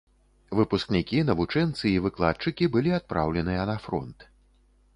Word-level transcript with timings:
Выпускнікі, 0.59 1.19
навучэнцы 1.27 1.85
і 1.91 2.01
выкладчыкі 2.07 2.71
былі 2.77 2.95
адпраўленыя 3.01 3.69
на 3.71 3.77
фронт. 3.85 4.27